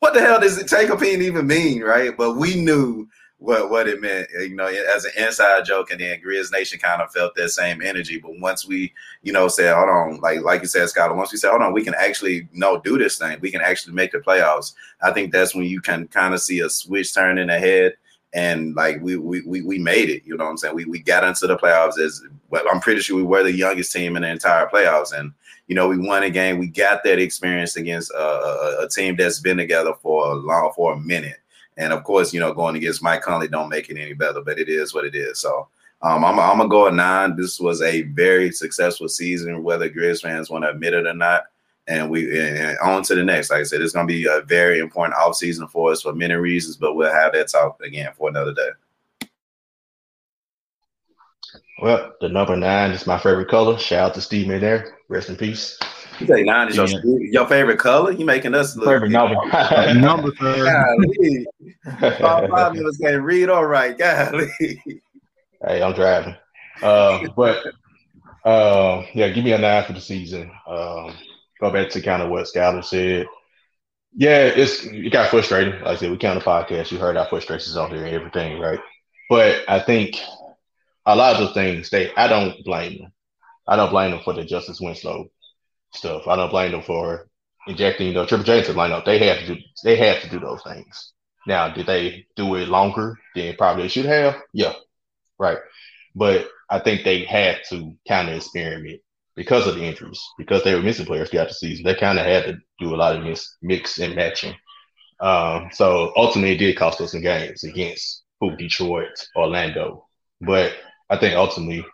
[0.00, 2.16] What the hell does tank competing even mean right?
[2.16, 3.08] But we knew
[3.42, 6.78] what what it meant, eh, you know, as an inside joke, and then Grizz Nation
[6.78, 8.18] kind of felt that same energy.
[8.18, 11.38] But once we, you know, said, hold on, like like you said, Scott, once we
[11.38, 14.12] said, hold on, we can actually you know do this thing, we can actually make
[14.12, 14.74] the playoffs.
[15.02, 17.94] I think that's when you can kind of see a switch turn in the head.
[18.34, 20.74] And like we, we we we made it, you know what I'm saying?
[20.74, 22.64] We we got into the playoffs as well.
[22.72, 25.32] I'm pretty sure we were the youngest team in the entire playoffs, and
[25.66, 26.58] you know we won a game.
[26.58, 30.72] We got that experience against a, a, a team that's been together for a long
[30.74, 31.41] for a minute
[31.76, 34.58] and of course, you know, going against Mike Conley don't make it any better, but
[34.58, 35.38] it is what it is.
[35.38, 35.68] So
[36.02, 37.36] um, I'm, I'm gonna go at nine.
[37.36, 41.44] This was a very successful season, whether Grizz fans want to admit it or not.
[41.88, 43.50] And we and on to the next.
[43.50, 46.34] Like I said, it's gonna be a very important off season for us for many
[46.34, 48.70] reasons, but we'll have that talk again for another day.
[51.80, 53.76] Well, the number nine is my favorite color.
[53.78, 54.98] Shout out to Steve there.
[55.08, 55.78] Rest in peace.
[56.20, 58.12] You say nine is your, your favorite color?
[58.12, 59.34] You making us look favorite number.
[59.94, 61.46] number Golly.
[62.20, 63.96] All five of us can't read all right.
[63.96, 64.48] Golly.
[64.58, 66.36] Hey, I'm driving.
[66.82, 67.64] Uh, but
[68.44, 70.50] uh, yeah, give me a nine for the season.
[70.66, 71.14] Um,
[71.60, 73.26] go back to kind of what Skyler said.
[74.14, 75.74] Yeah, it's it got frustrating.
[75.80, 76.90] Like I said, we count the podcast.
[76.90, 78.80] You heard our frustrations on here and everything, right?
[79.30, 80.16] But I think
[81.06, 83.12] a lot of those things, they I don't blame them.
[83.66, 85.30] I don't blame them for the Justice Winslow
[85.94, 86.26] stuff.
[86.26, 87.28] I don't blame them for
[87.66, 89.04] injecting know Triple J into the lineup.
[89.04, 91.12] They had to do they had to do those things.
[91.46, 94.36] Now, did they do it longer than probably they should have?
[94.52, 94.74] Yeah,
[95.38, 95.58] right.
[96.14, 99.00] But I think they had to kind of experiment
[99.34, 101.84] because of the injuries, because they were missing players throughout the season.
[101.84, 104.54] They kind of had to do a lot of mix, mix and matching.
[105.20, 110.06] Um, so ultimately, it did cost us some games against who Detroit, Orlando.
[110.40, 110.74] But
[111.08, 111.84] I think ultimately,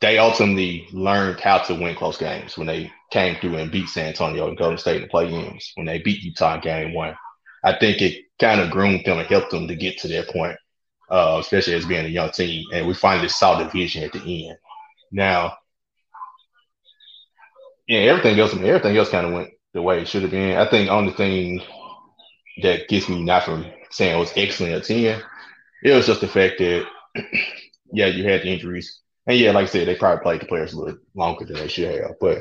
[0.00, 4.06] they ultimately learned how to win close games when they came through and beat San
[4.06, 5.72] Antonio and Golden State in the play-ins.
[5.74, 7.14] When they beat Utah Game One,
[7.62, 10.56] I think it kind of groomed them and helped them to get to that point,
[11.10, 12.64] uh, especially as being a young team.
[12.72, 14.56] And we finally saw the vision at the end.
[15.12, 15.58] Now,
[17.86, 20.56] yeah, everything else, everything else kind of went the way it should have been.
[20.56, 21.60] I think only thing
[22.62, 25.22] that gets me not from saying it was excellent at 10,
[25.82, 26.86] it was just the fact that,
[27.92, 29.00] yeah, you had the injuries.
[29.30, 31.68] And yeah, like I said, they probably played the players a little longer than they
[31.68, 32.18] should have.
[32.20, 32.38] But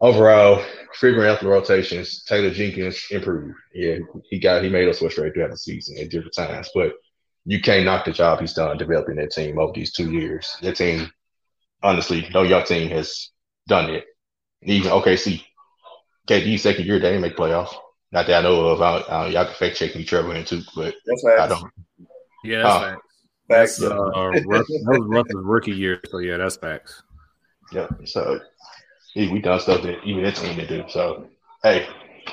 [0.00, 3.54] overall, figuring out the rotations, Taylor Jenkins improved.
[3.74, 3.96] Yeah,
[4.30, 6.70] he got he made us frustrated throughout the season at different times.
[6.74, 6.94] But
[7.44, 10.56] you can't knock the job he's done developing that team over these two years.
[10.62, 11.10] That team,
[11.82, 13.28] honestly, no young team has
[13.68, 14.06] done it
[14.62, 15.42] even OKC.
[16.26, 17.74] KD second year, they didn't make playoffs.
[18.12, 18.80] Not that I know of.
[18.80, 21.60] I, I, y'all can fact check me, Trevor, into, but That's I facts.
[21.60, 21.72] don't.
[22.44, 23.00] Yeah, that's Oh.
[23.48, 23.78] Facts.
[23.78, 23.82] Facts.
[23.82, 27.02] Uh, Russ, that was Russ's rookie year, so yeah, that's facts.
[27.72, 27.88] Yeah.
[28.04, 28.40] So
[29.14, 30.88] yeah, we done stuff that even that team didn't do.
[30.90, 31.28] So
[31.62, 31.86] hey,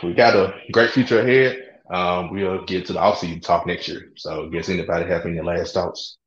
[0.03, 1.67] we got a great future ahead.
[1.91, 4.11] Um, we'll get to the offseason talk next year.
[4.15, 6.17] So guess anybody have any last thoughts?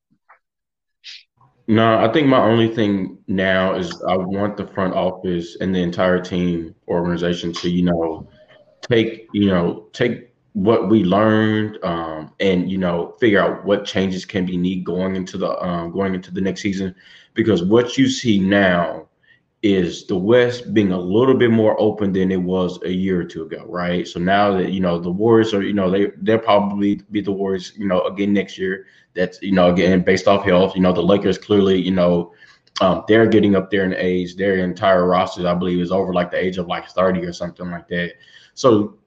[1.67, 5.81] No, I think my only thing now is I want the front office and the
[5.81, 8.29] entire team organization to, you know,
[8.83, 14.25] take, you know, take what we learned um, and, you know, figure out what changes
[14.25, 16.95] can be needed going into the um, going into the next season.
[17.35, 19.09] Because what you see now
[19.65, 23.25] is the West being a little bit more open than it was a year or
[23.25, 24.07] two ago, right?
[24.07, 27.33] So now that you know the Warriors are, you know, they they'll probably be the
[27.33, 28.87] Warriors, you know, again next year.
[29.15, 30.77] That's you know again based off health.
[30.77, 32.33] You know, the Lakers clearly, you know,
[32.81, 34.37] um, they're getting up there in age.
[34.37, 37.71] Their entire roster, I believe, is over like the age of like thirty or something
[37.71, 38.13] like that.
[38.53, 38.99] So,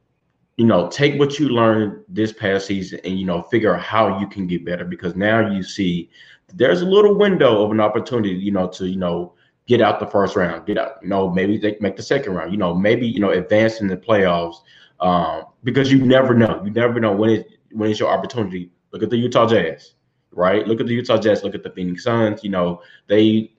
[0.58, 4.20] you know, take what you learned this past season and you know figure out how
[4.20, 6.10] you can get better because now you see
[6.54, 9.34] there's a little window of an opportunity, you know, to you know
[9.68, 12.52] get out the first round, get out, you know, maybe they make the second round,
[12.52, 14.62] you know, maybe, you know, advance in the playoffs.
[15.02, 16.62] Um, because you never know.
[16.64, 18.72] You never know when it when it's your opportunity.
[18.92, 19.94] Look at the Utah Jazz,
[20.32, 20.68] right?
[20.68, 23.52] Look at the Utah Jazz, look at the Phoenix Suns, you know, they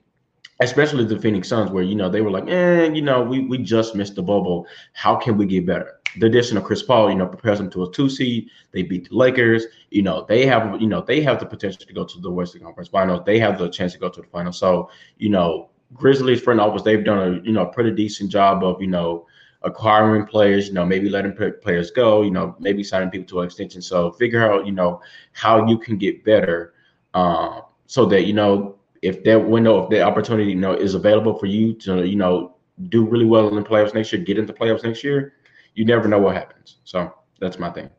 [0.59, 3.57] especially the Phoenix Suns, where you know they were like, eh, you know, we we
[3.57, 4.67] just missed the bubble.
[4.93, 5.98] How can we get better?
[6.17, 8.49] The addition of Chris Paul, you know, prepares them to a two seed.
[8.71, 9.65] They beat the Lakers.
[9.91, 12.61] You know, they have, you know, they have the potential to go to the Western
[12.61, 13.21] Conference Finals.
[13.25, 14.57] They have the chance to go to the finals.
[14.57, 18.81] So, you know, Grizzlies front office, they've done a you know pretty decent job of
[18.81, 19.25] you know
[19.63, 23.45] acquiring players, you know, maybe letting players go, you know, maybe signing people to an
[23.45, 23.81] extension.
[23.81, 25.01] So figure out, you know,
[25.33, 26.73] how you can get better,
[27.13, 31.37] um, so that you know if that window, if that opportunity, you know, is available
[31.37, 32.55] for you to, you know,
[32.89, 35.33] do really well in the playoffs next year, get into playoffs next year,
[35.79, 36.75] you never know what happens.
[36.83, 37.89] So that's my thing.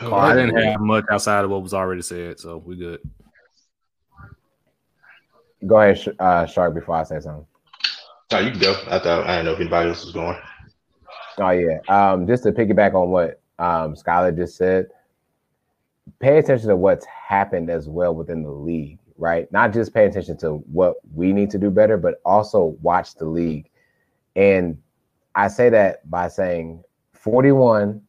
[0.00, 2.98] Oh, I didn't have much outside of what was already said, so we good.
[5.64, 7.46] Go ahead, uh, Shark, before I say something.
[8.32, 8.74] No, you can go.
[8.88, 10.36] I thought I didn't know if anybody else was going.
[11.38, 11.78] Oh yeah.
[11.88, 14.88] Um, just to piggyback on what um Skylar just said,
[16.18, 19.50] pay attention to what's happened as well within the league, right?
[19.52, 23.26] Not just pay attention to what we need to do better, but also watch the
[23.26, 23.68] league.
[24.36, 24.78] And
[25.34, 28.00] I say that by saying 41,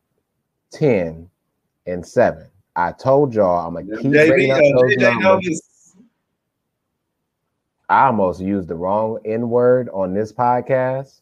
[0.71, 1.29] 10,
[1.87, 2.47] and 7.
[2.75, 5.95] I told y'all I'm gonna keep bringing up those numbers.
[7.89, 11.21] I almost used the wrong N word on this podcast.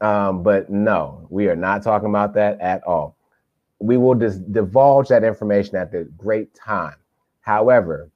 [0.00, 3.16] Um, but no, we are not talking about that at all.
[3.80, 6.96] We will just divulge that information at the great time.
[7.42, 8.10] However,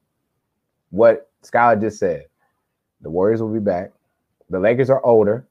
[0.95, 2.27] what Skylar just said,
[3.01, 3.91] the Warriors will be back.
[4.49, 5.47] The Lakers are older,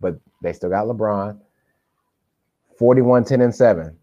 [0.00, 1.38] but they still got LeBron.
[2.78, 3.96] 41, 10, and 7.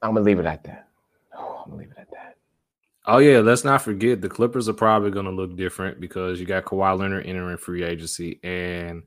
[0.00, 0.88] I'm gonna leave it at that.
[1.36, 2.36] Oh, I'm gonna leave it at that.
[3.06, 6.64] Oh yeah, let's not forget the Clippers are probably to look different because you got
[6.64, 9.02] Kawhi Leonard entering free agency, and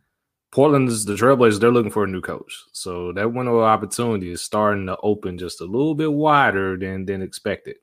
[0.52, 1.62] Portland's the Trailblazers.
[1.62, 5.38] They're looking for a new coach, so that window of opportunity is starting to open
[5.38, 7.78] just a little bit wider than than expected.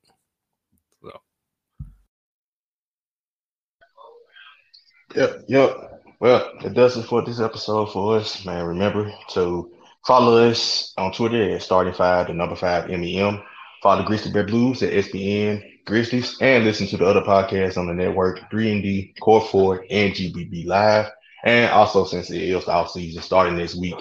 [5.14, 6.02] Yep, yep.
[6.20, 8.64] Well, that does it for this episode for us, man.
[8.64, 9.70] Remember to
[10.06, 13.42] follow us on Twitter at starting five, the number five MEM.
[13.82, 17.86] Follow the Grizzly Bear Blues at SBN Grizzlies, and listen to the other podcasts on
[17.86, 21.10] the network, 3D, Core 4, and GBB Live.
[21.44, 23.94] And also, since it is the off season starting this week,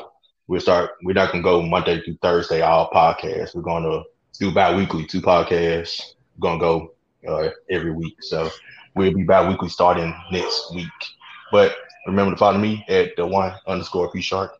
[0.48, 0.92] we'll start.
[1.04, 3.56] We're not gonna go Monday through Thursday all podcasts.
[3.56, 4.04] We're gonna
[4.40, 6.02] do bi-weekly two podcasts
[6.40, 6.94] gonna go
[7.28, 8.22] uh, every week.
[8.22, 8.50] So
[8.98, 10.88] we'll be bi-weekly starting next week.
[11.52, 11.76] But
[12.06, 14.52] remember to follow me at the one underscore P shark.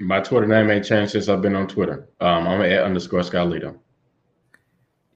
[0.00, 2.08] My Twitter name ain't changed since I've been on Twitter.
[2.20, 3.78] Um, I'm at underscore Scalito.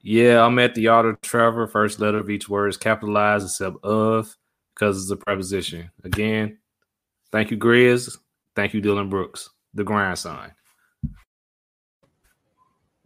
[0.01, 1.67] Yeah, I'm at the author Trevor.
[1.67, 4.35] First letter of each word is capitalized except of
[4.73, 5.91] because it's a preposition.
[6.05, 6.57] Again,
[7.31, 8.17] thank you, Grizz.
[8.55, 9.49] Thank you, Dillon Brooks.
[9.73, 10.51] The grind sign.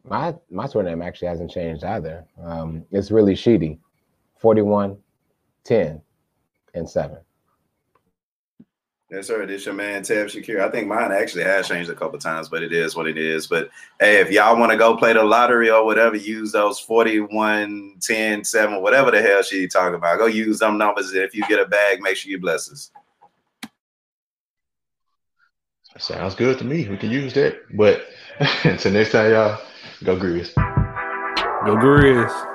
[0.03, 2.25] My my Twitter name actually hasn't changed either.
[2.41, 3.79] Um, it's really Sheedy,
[4.38, 4.97] 41,
[5.66, 6.01] 10,
[6.74, 7.18] and 7.
[9.14, 9.45] Yes, sir.
[9.45, 10.59] This your man Tab Shakir.
[10.59, 13.45] I think mine actually has changed a couple times, but it is what it is.
[13.45, 17.97] But hey, if y'all want to go play the lottery or whatever, use those 41,
[18.01, 20.18] 10, 7, whatever the hell she talking about.
[20.18, 21.14] Go use them numbers.
[21.14, 22.89] If you get a bag, make sure you bless us.
[25.99, 26.89] Sounds good to me.
[26.89, 27.55] We can use that.
[27.78, 28.07] But
[28.64, 29.61] until next time, y'all,
[30.03, 30.55] go Grizz.
[31.66, 32.52] Go Grizz.